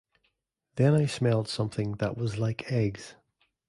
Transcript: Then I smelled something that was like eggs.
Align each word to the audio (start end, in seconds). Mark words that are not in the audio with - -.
Then 0.77 0.95
I 0.95 1.05
smelled 1.05 1.47
something 1.47 1.97
that 1.97 2.17
was 2.17 2.39
like 2.39 2.71
eggs. 2.71 3.13